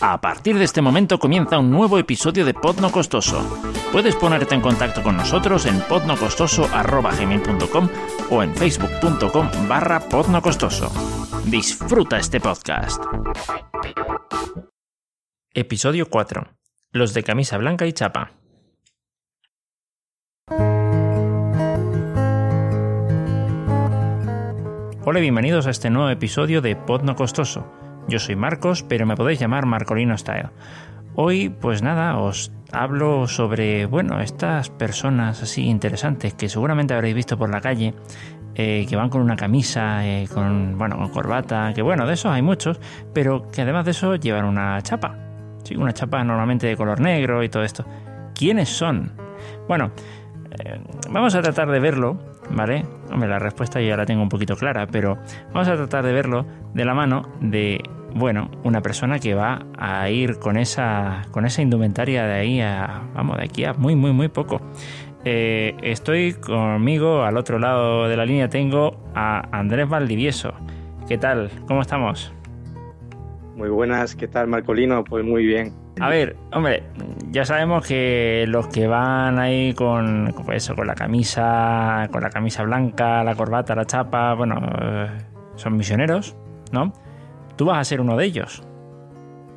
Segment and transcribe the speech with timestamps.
[0.00, 3.42] A partir de este momento comienza un nuevo episodio de Pod No Costoso.
[3.90, 7.88] Puedes ponerte en contacto con nosotros en podnocostoso.com
[8.30, 10.92] o en facebook.com barra podnocostoso.
[11.46, 13.02] Disfruta este podcast.
[15.52, 16.46] Episodio 4.
[16.92, 18.32] Los de camisa blanca y chapa.
[25.04, 27.87] Hola y bienvenidos a este nuevo episodio de Pod No Costoso.
[28.08, 30.48] Yo soy Marcos, pero me podéis llamar Marcolino Style.
[31.14, 37.36] Hoy, pues nada, os hablo sobre, bueno, estas personas así interesantes que seguramente habréis visto
[37.36, 37.92] por la calle,
[38.54, 42.32] eh, que van con una camisa, eh, con, bueno, con corbata, que bueno, de esos
[42.32, 42.80] hay muchos,
[43.12, 45.14] pero que además de eso llevan una chapa.
[45.64, 47.84] Sí, una chapa normalmente de color negro y todo esto.
[48.34, 49.12] ¿Quiénes son?
[49.68, 49.90] Bueno,
[50.64, 50.80] eh,
[51.10, 52.18] vamos a tratar de verlo,
[52.52, 52.86] ¿vale?
[53.12, 55.18] Hombre, la respuesta ya la tengo un poquito clara, pero
[55.52, 57.82] vamos a tratar de verlo de la mano de
[58.18, 63.02] bueno, una persona que va a ir con esa, con esa indumentaria de ahí a,
[63.14, 64.60] vamos, de aquí a muy, muy, muy poco.
[65.24, 70.52] Eh, estoy conmigo, al otro lado de la línea tengo a Andrés Valdivieso.
[71.08, 71.50] ¿Qué tal?
[71.66, 72.32] ¿Cómo estamos?
[73.56, 75.02] Muy buenas, ¿qué tal Marcolino?
[75.04, 75.72] Pues muy bien.
[76.00, 76.84] A ver, hombre,
[77.30, 82.30] ya sabemos que los que van ahí con pues eso, con la camisa, con la
[82.30, 85.08] camisa blanca, la corbata, la chapa, bueno, eh,
[85.56, 86.36] son misioneros,
[86.70, 86.92] ¿no?
[87.58, 88.62] Tú vas a ser uno de ellos.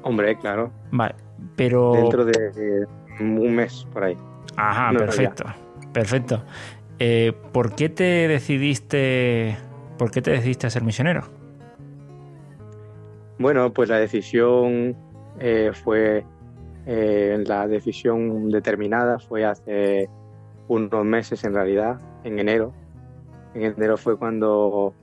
[0.02, 0.72] Hombre, claro.
[0.90, 1.14] Vale,
[1.56, 1.94] pero...
[1.94, 2.88] Dentro de
[3.20, 4.18] un mes, por ahí.
[4.58, 5.44] Ajá, perfecto.
[5.94, 6.44] Perfecto.
[6.98, 9.56] Eh, ¿Por qué te decidiste...
[10.00, 11.26] ¿Por qué te decidiste a ser misionero?
[13.38, 14.96] Bueno, pues la decisión
[15.40, 16.26] eh, fue...
[16.88, 20.10] Eh, la decisión determinada fue hace
[20.68, 22.74] unos meses en realidad, en enero.
[23.54, 24.96] En enero fue cuando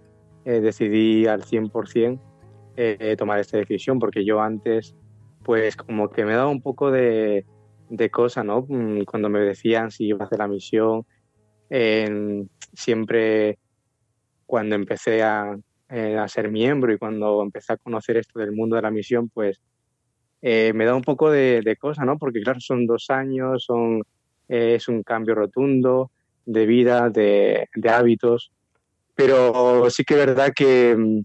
[0.45, 2.19] decidí al 100%
[2.81, 4.95] eh, tomar esta decisión, porque yo antes,
[5.43, 7.45] pues como que me daba un poco de,
[7.91, 8.65] de cosa, ¿no?
[8.69, 11.05] Mm, cuando me decían si iba a hacer la misión,
[12.73, 13.59] siempre
[14.47, 15.59] cuando empecé a,
[15.91, 19.29] eh, a, ser miembro y cuando empecé a conocer esto del mundo de la misión,
[19.29, 19.61] pues
[20.41, 22.17] eh, me da un poco de, de, cosa, ¿no?
[22.17, 24.03] Porque claro, son dos años, son,
[24.47, 26.13] es un cambio rotundo
[26.47, 28.53] de vida, de, de hábitos,
[29.15, 31.21] pero sí que es verdad que mm,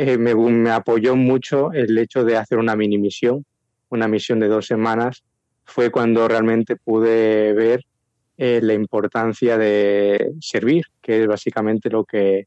[0.00, 3.44] eh, me, apoyó mucho el hecho de hacer una mini misión,
[3.88, 5.24] una misión de dos semanas.
[5.64, 7.84] Fue cuando realmente pude ver
[8.36, 12.46] eh, la importancia de servir, que es básicamente lo que,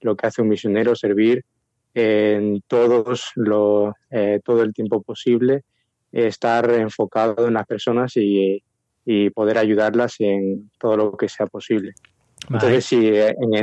[0.00, 1.44] lo que hace un misionero, servir
[1.94, 5.62] en todos lo, eh, todo el tiempo posible,
[6.10, 8.60] estar enfocado en las personas y,
[9.04, 11.92] y, poder ayudarlas en todo lo que sea posible.
[12.50, 13.12] Entonces, sí,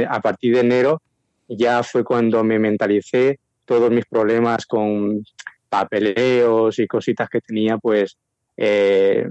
[0.07, 1.01] a partir de enero
[1.47, 5.23] ya fue cuando me mentalicé todos mis problemas con
[5.69, 8.17] papeleos y cositas que tenía, pues,
[8.57, 9.27] eh,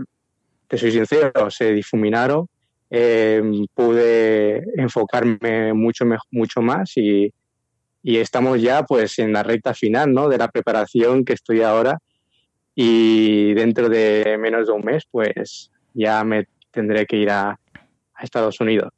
[0.68, 2.48] te soy sincero, se difuminaron.
[2.90, 3.42] Eh,
[3.74, 7.32] pude enfocarme mucho, mucho más y,
[8.02, 10.28] y, estamos ya pues en la recta final ¿no?
[10.28, 11.98] de la preparación que estoy ahora
[12.74, 17.58] y dentro de menos de un mes pues ya me tendré que ir a
[18.20, 18.92] Estados Unidos.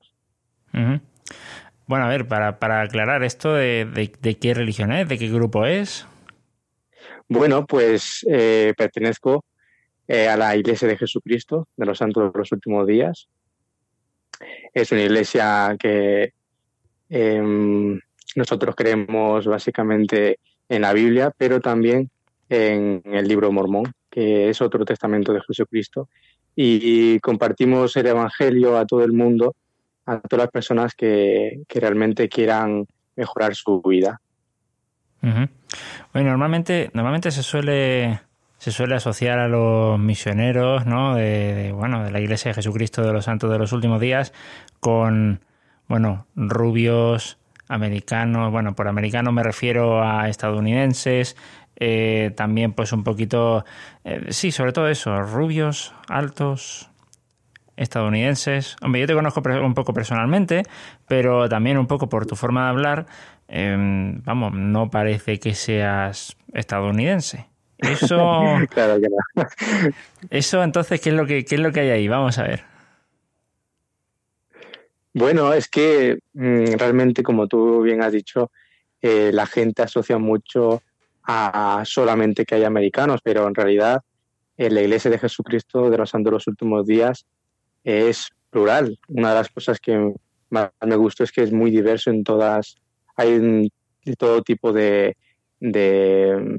[1.87, 5.09] Bueno, a ver, para, para aclarar esto, de, qué religión es?
[5.09, 6.07] ¿De qué grupo es?
[7.29, 9.45] Bueno, pues eh, pertenezco
[10.09, 13.29] eh, a la Iglesia de Jesucristo de los Santos de los Últimos Días.
[14.75, 16.33] Es una iglesia que
[17.09, 18.01] em,
[18.35, 22.11] nosotros creemos básicamente en la Biblia, pero también
[22.49, 26.09] en el libro Mormón, que es otro testamento de Jesucristo.
[26.59, 29.55] y compartimos el Evangelio a todo el mundo
[30.07, 32.87] a todas las personas que, realmente quieran
[33.17, 34.21] mejorar su vida.
[35.21, 38.21] Bueno, normalmente, normalmente se suele
[38.59, 41.15] se suele asociar a los misioneros, ¿no?
[41.15, 44.33] De, bueno, de la Iglesia de Jesucristo de los Santos de los Últimos Días
[44.81, 45.41] con,
[45.89, 51.37] bueno, rubios, americanos, bueno, por americanos me refiero a estadounidenses,
[51.77, 53.65] eh, también pues un poquito,
[54.05, 56.91] eh, sí, sobre todo eso, rubios, altos,
[57.77, 58.77] estadounidenses.
[58.83, 60.63] Hombre, yo te conozco un poco personalmente,
[61.07, 63.07] pero también un poco por tu forma de hablar,
[63.49, 67.47] em, vamos, no parece que seas estadounidense.
[67.79, 68.17] Eso.
[68.71, 69.49] claro que no.
[70.31, 72.09] Eso, entonces, ¿qué es lo que, qué es lo que hay ahí?
[72.09, 72.65] Vamos a ver.
[75.13, 78.51] Bueno, es que mm, realmente, como tú bien has dicho,
[79.01, 80.83] eh, la gente asocia mucho
[81.29, 84.01] a solamente que hay americanos, pero en realidad
[84.57, 87.27] en la Iglesia de Jesucristo de los Santos de los Últimos Días
[87.87, 88.99] es plural.
[89.09, 90.13] Una de las cosas que
[90.51, 92.77] más me gustó es que es muy diverso en todas,
[93.17, 93.39] hay
[94.05, 95.17] de todo tipo de,
[95.61, 96.59] de,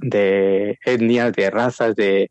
[0.00, 2.30] de etnias, de razas, de,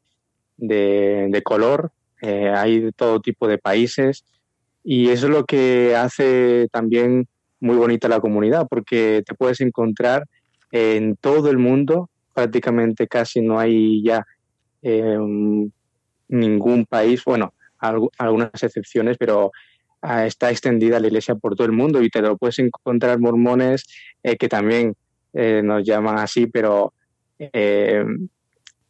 [0.58, 1.92] de, color.
[2.22, 4.24] Eh, hay de todo tipo de países
[4.84, 7.28] y eso es lo que hace también
[7.60, 10.26] muy bonita la comunidad, porque te puedes encontrar
[10.72, 14.26] en todo el mundo, prácticamente casi no hay ya
[14.82, 15.70] em,
[16.30, 17.54] ningún país, bueno,
[18.18, 19.52] algunas excepciones, pero
[20.02, 23.86] ah, está extendida la iglesia por todo el mundo y te lo puedes encontrar mormones
[24.24, 24.96] eh, que también
[25.34, 26.94] eh, nos llaman así, pero
[27.40, 28.06] eh,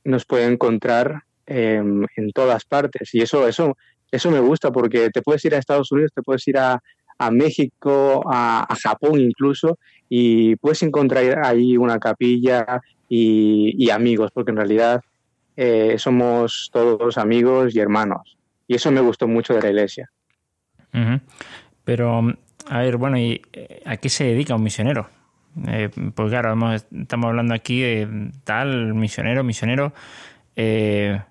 [0.04, 3.78] nos pueden encontrar em, en todas partes y eso, eso,
[4.12, 6.80] eso me gusta porque te puedes ir a Estados Unidos, te puedes ir a,
[7.18, 9.80] a México, a, Japón incluso,
[10.10, 15.02] y puedes encontrar ahí una capilla y, y amigos, porque en realidad
[15.56, 18.38] eh, somos todos amigos y hermanos.
[18.68, 20.10] Y eso me gustó mucho de la iglesia.
[21.84, 22.22] Pero,
[22.68, 25.10] a ver, bueno, ¿y eh, a qué se dedica un misionero?
[25.68, 29.94] Eh, pues claro, estamos hablando aquí de tal misionero, misionero.
[30.56, 31.22] Eh,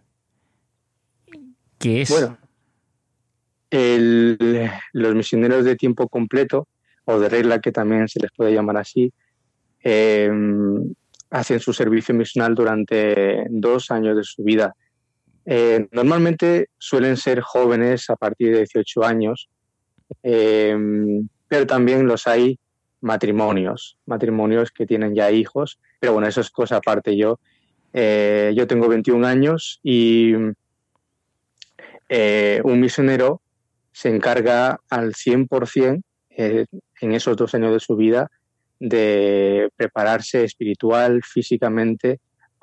[1.79, 2.11] ¿Qué es?
[2.11, 2.39] Bueno,
[4.93, 6.69] los misioneros de tiempo completo,
[7.05, 9.13] o de regla que también se les puede llamar así,
[9.83, 10.31] eh,
[11.31, 14.75] hacen su servicio misional durante dos años de su vida.
[15.45, 19.49] Eh, normalmente suelen ser jóvenes a partir de 18 años,
[20.23, 20.77] eh,
[21.49, 22.59] pero también los hay
[23.01, 27.17] matrimonios, matrimonios que tienen ya hijos, pero bueno, eso es cosa aparte.
[27.17, 27.41] Yo,
[27.93, 30.35] eh, yo tengo 21 años y
[32.65, 33.41] un misionero
[33.91, 38.31] se encarga al 100% en esos dos años de su vida
[38.79, 42.21] de prepararse espiritual, físicamente,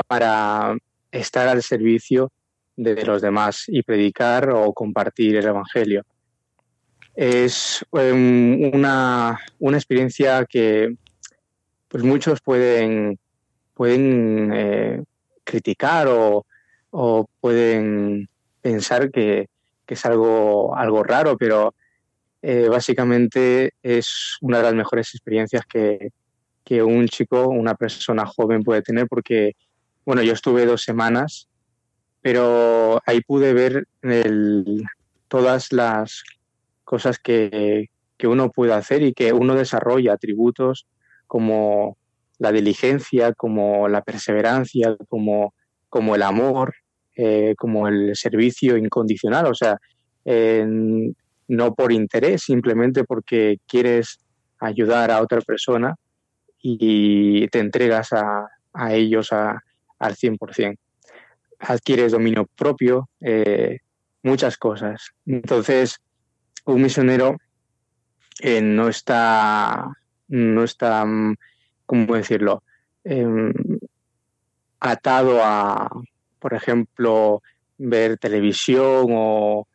[0.08, 0.76] para
[1.12, 2.32] estar al servicio
[2.84, 6.06] de los demás y predicar o compartir el Evangelio.
[7.14, 10.96] Es em, una, una experiencia que
[11.90, 13.20] pues muchos pueden,
[13.74, 15.04] pueden eh,
[15.44, 16.46] criticar o,
[16.92, 18.30] o, pueden
[18.62, 19.48] pensar que,
[19.86, 21.74] que, es algo, algo raro, pero
[22.42, 26.12] eh, básicamente es una de las mejores experiencias que,
[26.64, 29.58] que, un chico, una persona joven puede tener, porque,
[30.06, 31.49] bueno, yo estuve dos semanas,
[32.22, 34.84] pero ahí pude ver el,
[35.28, 36.24] todas las
[36.84, 40.88] cosas que, que, uno puede hacer y que uno desarrolla, atributos
[41.28, 41.98] como
[42.40, 45.54] la diligencia, como la perseverancia, como,
[45.90, 46.74] como el amor,
[47.16, 49.46] eh, como el servicio incondicional.
[49.46, 49.78] O sea,
[51.48, 54.20] no por interés, simplemente porque quieres
[54.60, 55.96] ayudar a otra persona
[56.62, 58.48] y te entregas a,
[58.94, 59.62] ellos a,
[59.98, 60.78] al 100%.
[61.60, 63.80] Adquieres dominio propio, eh,
[64.24, 65.12] muchas cosas.
[65.26, 66.00] Entonces,
[66.66, 67.38] un misionero
[68.42, 69.92] eh, no está,
[70.28, 71.06] no está,
[71.86, 72.64] ¿cómo decirlo?,
[73.04, 73.54] em,
[74.80, 75.90] atado a,
[76.40, 77.42] por ejemplo,
[77.78, 79.68] ver televisión o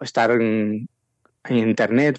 [0.00, 0.88] estar en,
[1.50, 2.18] Internet,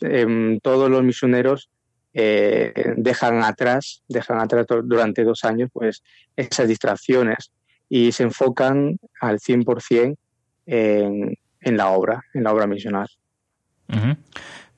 [0.61, 1.69] todos los misioneros
[2.13, 6.03] eh, dejan atrás, dejan atrás durante dos años pues
[6.35, 7.51] esas distracciones
[7.89, 10.15] y se enfocan al 100%
[10.65, 13.07] en, en la obra, en la obra misional.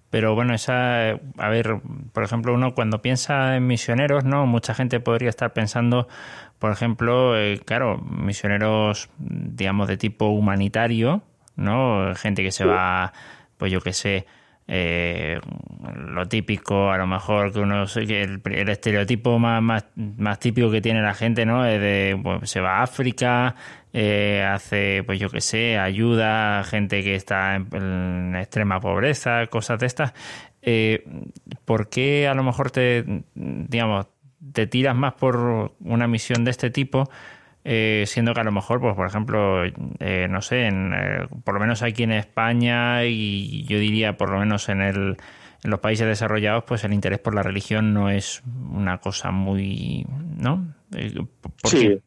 [0.10, 1.80] Pero bueno, esa, a ver,
[2.14, 4.46] por ejemplo, uno cuando piensa en misioneros, ¿no?
[4.46, 6.08] Mucha gente podría estar pensando,
[6.60, 11.24] por ejemplo, eh, claro, misioneros, digamos, de tipo humanitario,
[11.56, 12.16] ¿no?
[12.16, 13.12] Gente que se va,
[13.58, 14.26] pues yo qué sé,
[14.70, 15.40] eh,
[15.96, 20.82] lo típico, a lo mejor que uno el, el estereotipo más, más, más, típico que
[20.82, 21.66] tiene la gente, ¿no?
[21.66, 23.56] Es de pues, se va a África,
[23.94, 29.80] eh, hace, pues yo qué sé, ayuda a gente que está en, extrema pobreza, cosas
[29.80, 30.14] de estas.
[30.62, 31.06] Eh,
[31.64, 33.06] ¿Por qué a lo mejor te,
[33.36, 34.08] digamos,
[34.52, 37.10] te tiras más por una misión de este tipo?
[37.70, 39.66] Eh, siendo que a lo mejor, pues por ejemplo,
[40.00, 44.30] eh, no sé, en, eh, por lo menos aquí en España y yo diría por
[44.30, 45.18] lo menos en, el,
[45.66, 50.06] en los países desarrollados, pues el interés por la religión no es una cosa muy,
[50.38, 50.76] ¿no?
[51.66, 52.00] sí.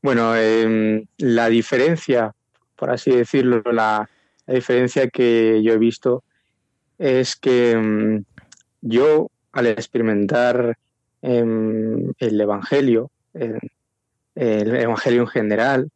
[0.00, 2.32] Bueno, em, la diferencia,
[2.76, 4.08] por así decirlo, la,
[4.46, 6.24] diferencia que yo he visto
[6.96, 8.24] es que em,
[8.80, 10.78] yo al experimentar
[11.20, 13.10] em, el Evangelio,
[14.34, 15.90] el Evangelio en general,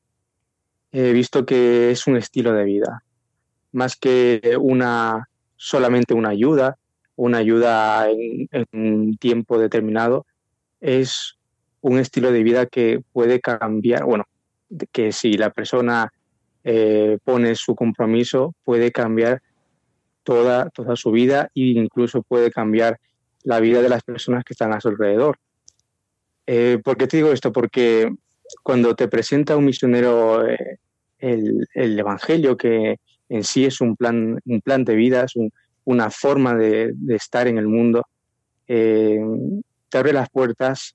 [0.93, 3.03] he visto que es un estilo de vida,
[3.73, 6.79] más que una solamente una ayuda,
[7.17, 10.25] una ayuda en, un tiempo determinado,
[10.81, 11.37] es
[11.81, 14.25] un estilo de vida que puede cambiar, bueno,
[14.93, 16.13] que si la persona
[16.65, 19.43] eh, pone su compromiso, puede cambiar
[20.23, 23.01] toda, toda su vida e incluso puede cambiar
[23.43, 25.39] la vida de las personas que están a su alrededor.
[26.47, 27.53] Eh, ¿Por qué te digo esto?
[27.53, 28.13] Porque
[28.63, 30.79] cuando te presenta un misionero eh,
[31.19, 32.97] el, Evangelio, que
[33.29, 35.33] en sí es un plan, un plan de vida, es
[35.85, 38.07] una forma de, estar en el mundo,
[38.67, 39.21] eh,
[39.89, 40.95] te abre las puertas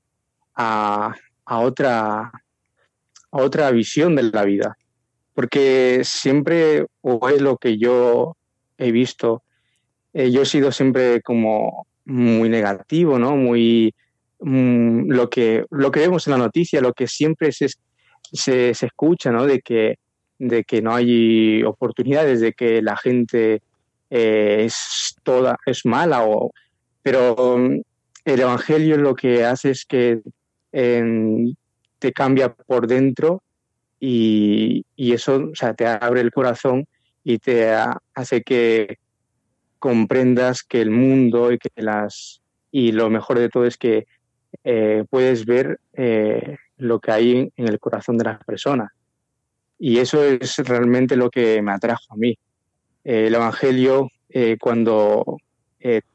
[0.55, 4.77] a, otra, a otra visión de la vida.
[5.33, 8.37] Porque siempre, o es lo que yo
[8.77, 9.41] he visto,
[10.13, 13.35] eh, yo he sido siempre como muy negativo, ¿no?
[13.35, 13.95] Muy
[14.43, 17.67] mm, lo que lo que vemos en la noticia, lo que siempre se,
[18.31, 19.45] se, escucha, ¿no?
[19.45, 19.97] De que
[20.39, 23.61] de que no hay oportunidades, de que la gente
[24.09, 26.25] eh, es toda es mala
[27.01, 27.81] pero mm,
[28.25, 30.21] el evangelio lo que hace es que
[30.71, 31.53] em,
[31.99, 33.41] te cambia por dentro
[33.99, 36.85] y, y, eso o sea, te abre el corazón
[37.23, 37.73] y te
[38.13, 38.97] hace que
[39.79, 44.07] comprendas que el mundo y que las y lo mejor de todo es que
[44.63, 48.91] eh, puedes ver eh, lo que hay en el corazón de las personas.
[49.79, 52.37] Y eso es realmente lo que me atrajo a mí.
[53.03, 54.09] Eh, el Evangelio,
[54.59, 55.37] cuando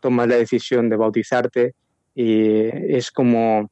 [0.01, 1.75] tomas la decisión de bautizarte,
[2.17, 3.71] es como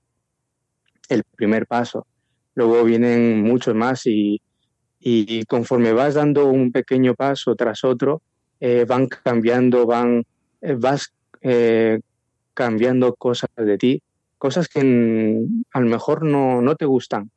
[1.09, 2.07] el primer paso.
[2.55, 4.41] Luego vienen muchos más y,
[5.01, 8.23] y conforme vas dando un pequeño paso tras otro,
[8.59, 10.25] eh, van cambiando, van,
[10.61, 12.01] eh, vas eh,
[12.55, 14.03] cambiando cosas de ti,
[14.39, 17.31] cosas que a lo mejor no, no te gustan.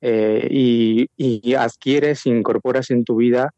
[0.00, 3.52] Y, y, adquieres, incorporas en tu vida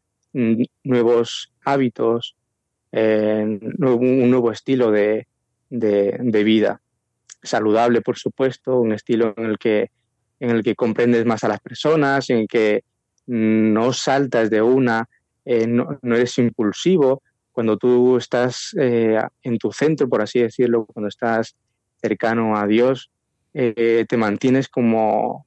[0.83, 2.37] nuevos hábitos,
[2.92, 5.26] un nuevo estilo de,
[5.68, 6.80] de, vida.
[7.42, 9.90] Saludable, por supuesto, un estilo en el que,
[10.40, 12.83] en el que comprendes más a las personas, en el que
[13.26, 15.07] no saltas de una
[15.45, 21.09] eh, no, eres impulsivo, cuando tú estás eh, en tu centro, por así decirlo, cuando
[21.09, 21.57] estás
[22.00, 23.11] cercano a Dios,
[23.55, 25.47] eh, te mantienes como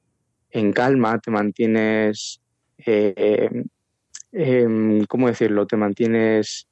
[0.50, 2.40] en calma, te mantienes,
[2.78, 3.64] em,
[5.08, 5.66] ¿cómo decirlo?
[5.66, 6.66] Te mantienes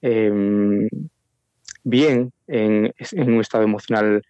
[0.00, 0.88] em,
[1.84, 4.22] bien en, un estado emocional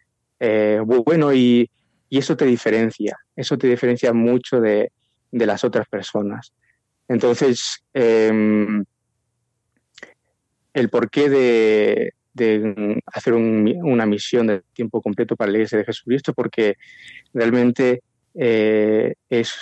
[0.87, 1.71] bueno y,
[2.11, 4.91] eso te diferencia, eso te diferencia mucho de
[5.33, 6.53] las otras personas.
[7.09, 8.85] Entonces, em,
[10.75, 12.15] el porqué de,
[13.07, 16.77] hacer una misión de tiempo completo para la Iglesia de Jesucristo, porque
[17.33, 18.03] realmente
[18.35, 19.55] eh, es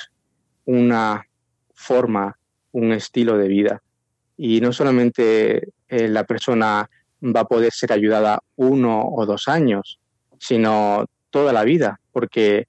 [0.65, 1.25] una
[1.75, 2.37] forma,
[2.73, 3.83] un estilo de vida.
[4.37, 6.89] Y no solamente eh, la persona
[7.23, 10.01] va a poder ser ayudada uno o dos años,
[10.39, 12.67] sino toda la vida, porque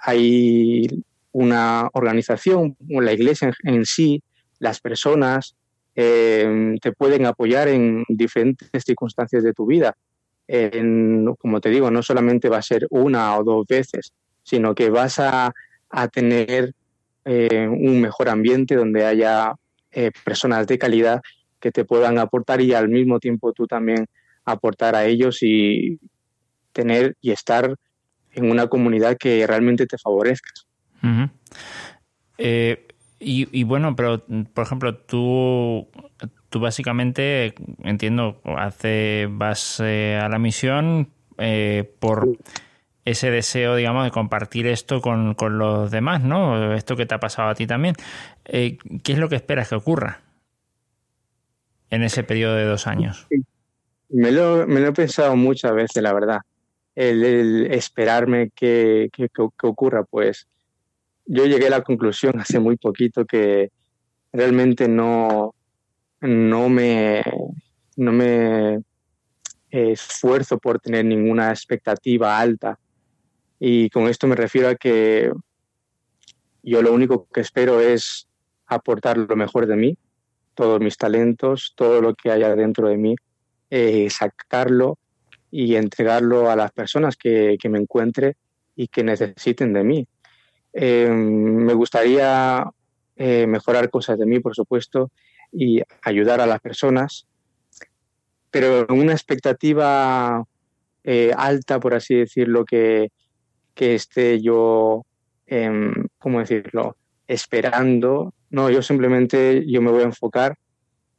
[0.00, 0.86] hay
[1.32, 4.22] una organización, la iglesia en, sí,
[4.58, 5.56] las personas,
[5.96, 9.94] eh, te pueden apoyar en diferentes circunstancias de tu vida.
[11.38, 15.18] como te digo, no solamente va a ser una o dos veces, sino que vas
[15.18, 15.52] a,
[16.12, 16.74] tener
[17.24, 19.54] eh, un mejor ambiente donde haya
[19.92, 21.22] eh, personas de calidad
[21.60, 24.06] que te puedan aportar y al mismo tiempo tú también
[24.44, 26.00] aportar a ellos y
[26.72, 27.76] tener y estar
[28.32, 30.50] en una comunidad que realmente te favorezca.
[32.38, 32.88] Eh,
[33.24, 35.88] y, bueno, pero por ejemplo, tú,
[36.50, 42.28] tú básicamente, entiendo, hace, vas eh, a la misión eh, por
[43.04, 46.74] ese deseo, digamos, de compartir esto con, los demás, ¿no?
[46.74, 47.94] Esto que te ha pasado a ti también.
[48.44, 50.20] ¿Qué es lo que esperas que ocurra
[51.90, 53.26] en ese periodo de dos años?
[54.08, 56.40] Me lo, me lo he pensado muchas veces, la verdad.
[56.94, 59.28] El, esperarme que, que,
[59.62, 60.46] ocurra, pues
[61.26, 63.70] yo llegué a la conclusión hace muy poquito que
[64.32, 65.54] realmente no,
[66.20, 67.22] no me,
[67.96, 68.82] no me
[69.70, 72.78] esfuerzo por tener ninguna expectativa alta.
[73.58, 75.32] Y con esto me refiero a que
[76.62, 78.28] yo lo único que espero es
[78.66, 79.98] aportar lo mejor de mí,
[80.54, 83.16] todos mis talentos, todo lo que haya dentro de mí,
[83.70, 84.98] eh, sacarlo
[85.50, 88.36] y entregarlo a las personas que, que me encuentre
[88.74, 90.08] y que necesiten de mí.
[90.74, 92.64] Eh, me gustaría
[93.16, 95.12] eh, mejorar cosas de mí, por supuesto,
[95.52, 97.26] y ayudar a las personas,
[98.50, 100.44] pero una expectativa
[101.04, 103.10] eh, alta, por así decirlo, que,
[103.74, 105.04] que esté yo,
[105.46, 108.34] em, ¿cómo decirlo?, esperando.
[108.50, 110.56] No, yo simplemente yo me voy a enfocar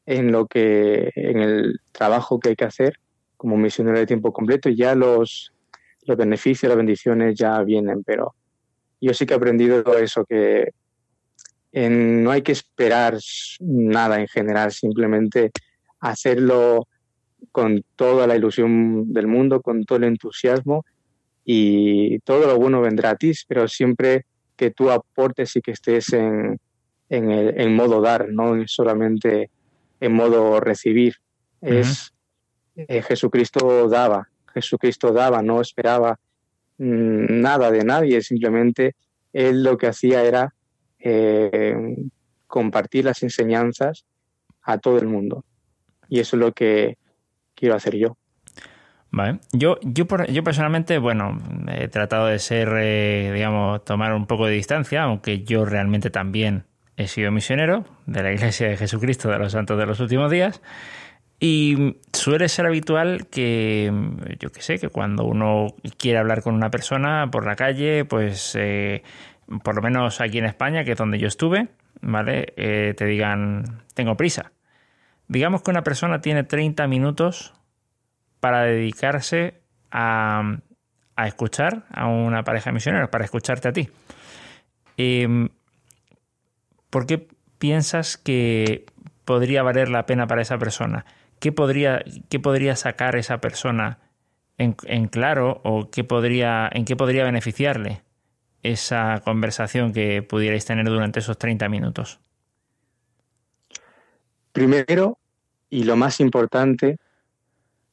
[0.05, 2.99] en lo que, en el trabajo que hay que hacer
[3.37, 5.51] como misionero de tiempo completo y ya los,
[6.03, 8.35] los beneficios, las bendiciones ya vienen, pero
[9.01, 10.71] yo sí que he aprendido eso, que
[11.73, 13.17] no hay que esperar
[13.59, 15.51] nada en general, simplemente
[15.99, 16.87] hacerlo
[17.51, 20.85] con toda la ilusión del mundo, con todo el entusiasmo
[21.43, 24.25] y todo lo bueno vendrá a ti, pero siempre
[24.55, 26.59] que tú aportes y que estés en,
[27.09, 29.49] en, el, en modo dar, no solamente
[29.99, 31.15] en modo recibir.
[31.61, 32.13] Es
[32.75, 36.19] eh, Jesucristo daba, Jesucristo daba, no esperaba
[36.77, 38.95] nada de nadie, simplemente
[39.33, 40.53] él lo que hacía era
[40.99, 41.95] eh,
[42.47, 44.05] compartir las enseñanzas
[44.63, 45.45] a todo el mundo.
[46.09, 46.97] Y eso es lo que
[47.53, 48.17] quiero hacer yo.
[49.11, 49.39] Vale.
[49.53, 51.41] Yo, yo, yo personalmente, bueno,
[51.71, 56.65] he tratado de ser, eh, digamos, tomar un poco de distancia, aunque yo realmente también
[56.97, 60.61] he sido misionero de la Iglesia de Jesucristo de los Santos de los Últimos Días.
[61.39, 63.93] Y suele ser habitual que,
[64.39, 65.67] yo qué sé, que cuando uno
[65.99, 69.03] quiere hablar con una persona por la calle, pues eh,
[69.63, 71.67] por lo menos aquí en España, que es donde yo estuve,
[72.01, 72.55] ¿vale?
[72.57, 74.53] Eh, te digan, tengo prisa.
[75.27, 77.53] Digamos que una persona tiene 30 minutos
[78.39, 80.57] para dedicarse a,
[81.27, 83.87] escuchar a una pareja de misioneros, para escucharte a ti.
[84.97, 85.47] Eh,
[86.89, 87.27] ¿Por qué
[87.59, 88.87] piensas que
[89.25, 91.05] podría valer la pena para esa persona?
[91.39, 93.99] ¿Qué podría, qué podría sacar esa persona
[94.57, 94.73] en,
[95.07, 98.01] claro o qué podría, en qué podría beneficiarle
[98.63, 102.19] esa conversación que pudierais tener durante esos 30 minutos?
[104.51, 105.17] Primero,
[105.69, 106.97] y lo más importante,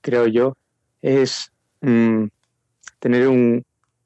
[0.00, 0.56] creo yo,
[1.02, 2.26] es mm,
[3.00, 3.28] tener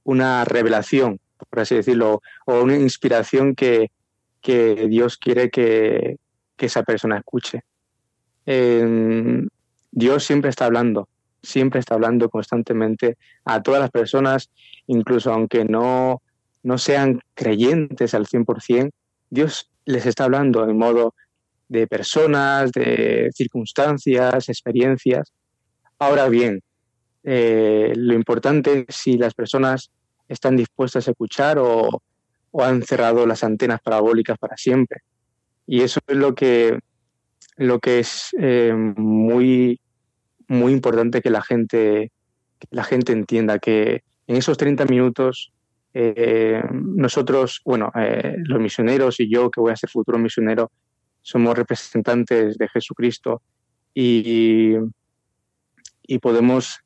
[0.05, 3.91] una revelación, por así decirlo, o una inspiración que,
[4.41, 6.19] que Dios quiere que,
[6.59, 7.63] esa persona escuche.
[8.47, 11.09] Dios siempre está hablando,
[11.43, 14.51] siempre está hablando constantemente a todas las personas,
[14.87, 16.23] incluso aunque no,
[16.63, 18.91] no sean creyentes al 100%,
[19.31, 21.15] Dios les está hablando en modo
[21.69, 25.33] de personas, de circunstancias, experiencias.
[25.99, 26.63] Ahora bien,
[27.25, 29.91] eh, lo importante es si las personas
[30.29, 32.03] están dispuestas a escuchar o,
[32.51, 35.03] o han cerrado las antenas parabólicas para siempre.
[35.67, 36.79] Y eso es lo que,
[37.57, 39.81] lo que es eh, muy,
[40.49, 42.13] muy importante que la gente,
[42.71, 45.53] la gente entienda, que en esos 30 minutos
[45.95, 50.71] eh, nosotros, bueno, eh, los misioneros y yo, que voy a ser futuro misionero,
[51.23, 53.43] somos representantes de Jesucristo
[53.95, 54.75] y,
[56.03, 56.81] y podemos,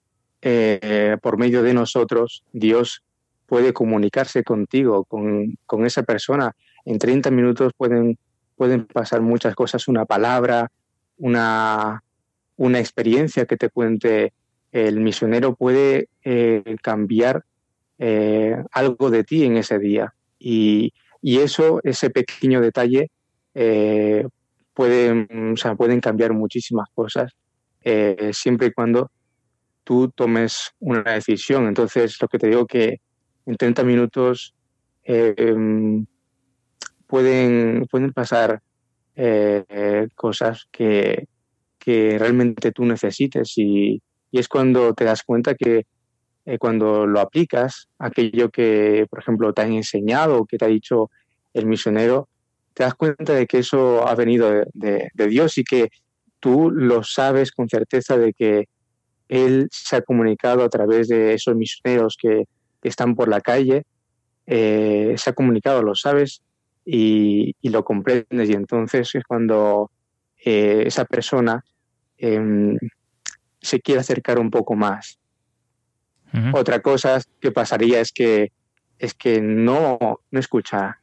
[1.20, 3.02] por medio de nosotros, Dios
[3.50, 6.54] puede comunicarse contigo, con, esa persona.
[6.84, 8.16] En 30 minutos pueden,
[8.60, 10.70] pueden pasar muchas cosas, una palabra,
[11.16, 12.04] una,
[12.58, 14.34] una experiencia que te cuente
[14.70, 17.42] el misionero puede eh, cambiar
[17.98, 20.12] eh, algo de ti en ese día.
[20.38, 20.92] Y,
[21.22, 23.10] eso, ese pequeño detalle,
[23.54, 24.26] eh,
[24.74, 27.32] pueden, pueden cambiar muchísimas cosas
[28.32, 29.10] siempre y cuando
[29.84, 31.66] tú tomes una decisión.
[31.66, 33.00] Entonces, lo que te digo que
[33.46, 34.54] en 30 minutos
[35.04, 36.04] em,
[37.10, 38.62] pueden, pueden pasar
[39.16, 41.26] eh, cosas que,
[41.86, 43.52] realmente tú necesites.
[43.56, 44.00] Y,
[44.32, 45.86] es cuando te das cuenta que
[46.46, 50.68] eh, cuando lo aplicas, aquello que, por ejemplo, te han enseñado o que te ha
[50.68, 51.10] dicho
[51.52, 52.28] el misionero,
[52.74, 55.88] te das cuenta de que eso ha venido de, de Dios y que
[56.38, 58.68] tú lo sabes con certeza de que
[59.28, 62.44] Él se ha comunicado a través de esos misioneros que,
[62.82, 63.84] están por la calle,
[64.46, 66.40] eh, se ha comunicado, lo sabes
[66.92, 69.90] y, lo comprendes y entonces es cuando
[70.44, 71.64] eh, esa persona
[72.18, 72.76] em,
[73.60, 75.18] se quiere acercar un poco más.
[76.52, 78.52] Otra cosa que pasaría es que
[79.00, 79.98] es que no,
[80.30, 81.00] no escucha,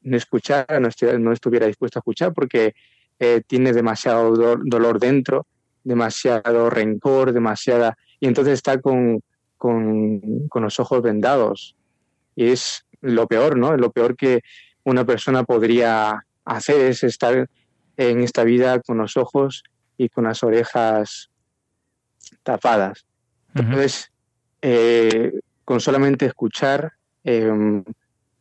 [0.00, 0.88] no escuchara, no,
[1.32, 2.74] estuviera, dispuesto a escuchar porque
[3.18, 5.46] eh, tiene demasiado dolor, dentro,
[5.84, 7.98] demasiado rencor, demasiada...
[8.18, 9.22] Y entonces está con,
[9.58, 11.76] con, los ojos vendados.
[12.34, 13.76] Y es lo peor, ¿no?
[13.76, 14.42] Lo peor que
[14.84, 17.48] una persona podría hacer es estar
[17.96, 19.64] en esta vida con los ojos
[19.96, 21.30] y con las orejas
[22.42, 23.04] tapadas.
[23.54, 24.10] Entonces,
[24.62, 25.32] eh,
[25.64, 26.92] con solamente escuchar,
[27.24, 27.84] em,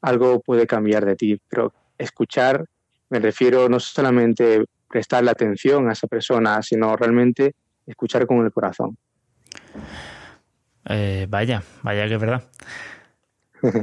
[0.02, 2.65] algo puede cambiar de ti, pero escuchar
[3.10, 8.98] me refiero no solamente prestarle atención a esa persona, sino realmente escuchar con el corazón.
[10.86, 12.43] Eh, vaya, vaya que es verdad.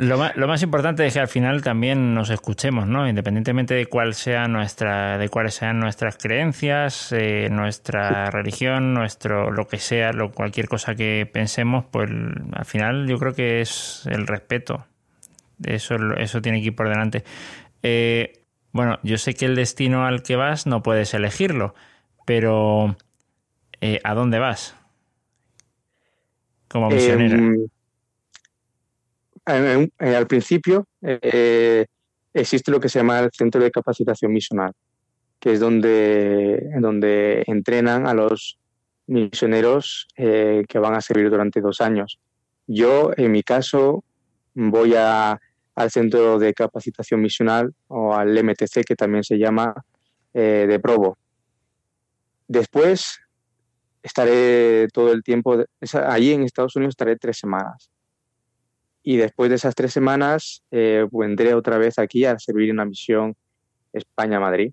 [0.01, 3.09] Lo más, importante es que al final también nos escuchemos, ¿no?
[3.09, 9.67] Independientemente de cuál sea nuestra, de cuáles sean nuestras creencias, eh, nuestra religión, nuestro, lo
[9.67, 12.11] que sea, lo, cualquier cosa que pensemos, pues
[12.53, 14.87] al final yo creo que es el respeto.
[15.65, 17.25] Eso, eso tiene que ir por delante.
[17.83, 18.41] Eh,
[18.73, 21.75] bueno, yo sé que el destino al que vas no puedes elegirlo,
[22.25, 22.97] pero
[24.05, 24.75] ¿a dónde vas?
[26.69, 26.89] como
[29.47, 30.87] al principio
[32.33, 34.73] existe lo que se llama el Centro de Capacitación Misional,
[35.41, 38.59] que es donde, donde entrenan a los
[39.07, 42.19] misioneros que van a servir durante dos años.
[42.67, 44.03] Yo, en mi caso,
[44.55, 45.41] voy a,
[45.77, 49.75] al Centro de Capacitación Misional o al MTC, que también se llama
[50.35, 51.19] eh, de Provo.
[52.49, 53.21] Después
[54.03, 55.63] estaré todo el tiempo,
[56.07, 57.91] allí en Estados Unidos estaré tres semanas.
[59.07, 62.85] Y después de esas tres semanas eh, vendré otra vez aquí a servir en la
[62.85, 63.37] misión
[63.93, 64.73] España-Madrid.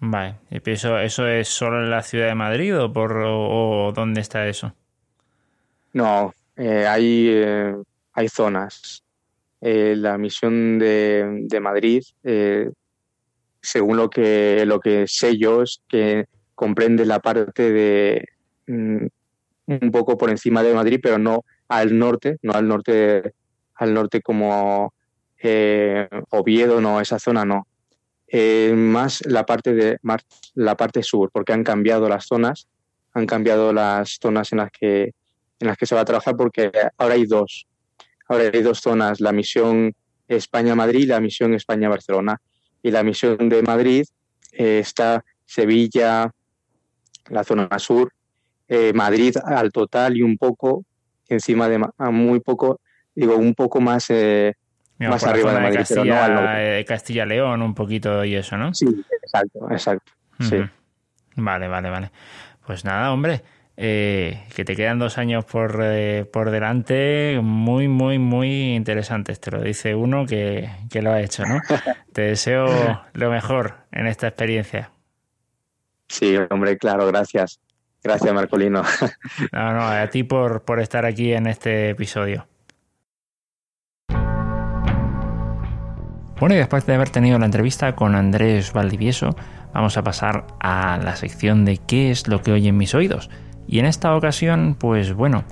[0.00, 4.48] Vale, ¿Eso, ¿eso es solo en la ciudad de Madrid o, por, o, dónde está
[4.48, 4.74] eso?
[5.92, 7.30] No, eh, hay,
[8.14, 9.02] hay zonas.
[9.64, 12.68] Eh, la misión de, Madrid, eh,
[13.60, 16.24] según lo que, lo que sé yo, es que
[16.56, 18.28] comprende la parte de
[18.66, 19.06] mm,
[19.66, 21.44] un poco por encima de Madrid, pero no
[21.78, 23.34] al norte, no al norte,
[23.74, 24.94] al norte como
[25.42, 27.66] eh, Oviedo, no, esa zona no.
[28.76, 30.22] más la parte de más
[30.54, 32.68] la parte sur, porque han cambiado las zonas,
[33.14, 35.12] han cambiado las zonas en las que
[35.62, 37.66] en las que se va a trabajar, porque ahora hay dos.
[38.28, 39.94] Ahora hay dos zonas, la misión
[40.26, 42.40] España-Madrid y la misión España-Barcelona.
[42.82, 44.04] Y la misión de Madrid
[44.52, 46.32] eh, está Sevilla,
[47.30, 48.12] la zona sur,
[48.68, 50.84] eh, Madrid al total y un poco
[51.28, 51.80] encima de
[52.10, 52.80] muy poco,
[53.14, 54.54] digo, un poco más, eh,
[54.98, 58.72] más arriba de Madrid, Castilla, pero no al Castilla León, un poquito y eso, ¿no?
[58.74, 58.86] Sí,
[59.22, 60.12] exacto, exacto.
[60.40, 60.58] sí.
[61.36, 62.10] Vale, vale, vale.
[62.66, 63.42] Pues nada, hombre.
[63.76, 69.40] Eh, que te quedan dos años por, eh, por delante muy, muy, muy interesantes.
[69.40, 70.68] Te lo dice uno que,
[71.00, 71.58] lo ha hecho, ¿no?
[72.12, 74.90] te deseo lo mejor en esta experiencia.
[76.08, 77.60] Sí, hombre, claro, gracias.
[78.02, 78.82] Gracias, Marcolino.
[79.52, 82.46] no, no, a ti por, por estar aquí en este episodio.
[86.42, 89.36] Bueno, y después de haber tenido la entrevista con Andrés Valdivieso,
[89.72, 93.30] vamos a pasar a la sección de qué es lo que oyen mis oídos.
[93.68, 95.44] Y en esta ocasión, pues bueno,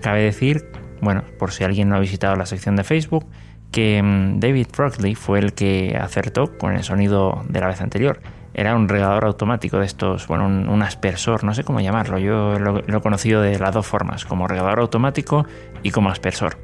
[0.00, 3.26] cabe decir, bueno, por si alguien no ha visitado la sección de Facebook,
[3.72, 8.20] que mm, David Frockley fue el que acertó con el sonido de la vez anterior.
[8.52, 12.18] Era un regador automático de estos, bueno, un, aspersor, no sé cómo llamarlo.
[12.18, 15.46] Yo lo, he conocido de las dos formas, como regador automático
[15.82, 16.58] y como aspersor.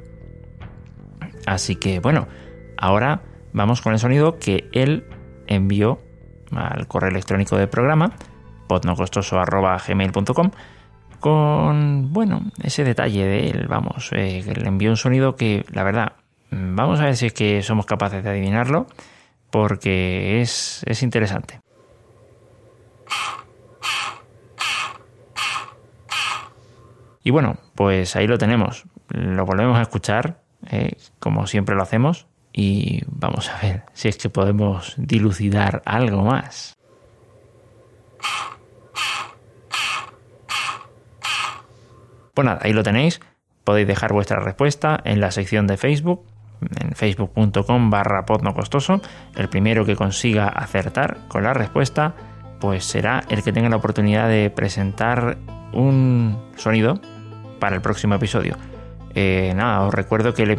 [1.46, 2.26] Así que bueno,
[2.76, 3.22] ahora
[3.52, 5.04] vamos con el sonido que él
[5.46, 6.00] envió
[6.50, 8.12] al correo electrónico del programa,
[8.68, 10.50] podnocostoso.gmail.com
[11.20, 16.12] con, bueno, ese detalle de él, vamos, eh, le envió un sonido que, la verdad,
[16.50, 18.86] vamos a ver si es que somos capaces de adivinarlo,
[19.50, 21.60] porque es, es interesante.
[27.26, 28.84] Y bueno, pues ahí lo tenemos.
[29.08, 34.16] Lo volvemos a escuchar, eh, como siempre lo hacemos, y vamos a ver si es
[34.16, 36.76] que podemos dilucidar algo más.
[42.32, 43.18] Pues nada, ahí lo tenéis.
[43.64, 46.24] Podéis dejar vuestra respuesta en la sección de Facebook,
[46.80, 49.00] en facebook.com barra podnocostoso.
[49.34, 52.14] El primero que consiga acertar con la respuesta,
[52.60, 55.38] pues será el que tenga la oportunidad de presentar
[55.72, 57.00] un sonido
[57.58, 58.56] para el próximo episodio.
[59.14, 60.50] Eh, nada, os recuerdo que el,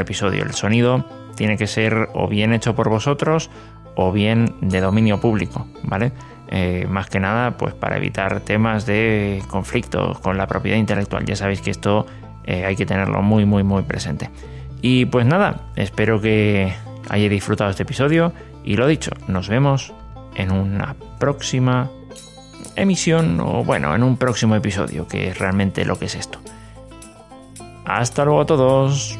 [0.00, 1.04] episodio, el sonido
[1.36, 3.50] tiene que ser o bien hecho por vosotros
[3.96, 6.12] o bien de dominio público, ¿vale?
[6.48, 11.24] Eh, más que nada pues para evitar temas de conflicto con la propiedad intelectual.
[11.26, 12.06] Ya sabéis que esto
[12.44, 14.30] eh, hay que tenerlo muy muy muy presente.
[14.80, 16.72] Y pues nada, espero que
[17.10, 18.32] hayáis disfrutado este episodio
[18.64, 19.92] y lo dicho, nos vemos
[20.34, 21.90] en una próxima
[22.76, 26.38] emisión o bueno, en un próximo episodio, que es realmente lo que es esto.
[27.84, 29.18] Hasta luego a todos.